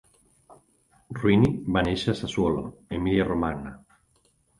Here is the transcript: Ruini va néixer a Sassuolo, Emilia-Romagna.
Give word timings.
Ruini 1.19 1.51
va 1.75 1.83
néixer 1.87 2.09
a 2.13 2.17
Sassuolo, 2.21 2.63
Emilia-Romagna. 2.99 3.75